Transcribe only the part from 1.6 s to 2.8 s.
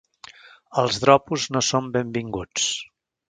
són benvinguts.